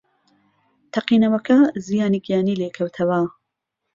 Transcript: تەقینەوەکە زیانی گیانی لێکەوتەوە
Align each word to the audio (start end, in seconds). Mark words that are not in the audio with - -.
تەقینەوەکە 0.93 1.57
زیانی 1.85 2.23
گیانی 2.25 2.59
لێکەوتەوە 2.61 3.19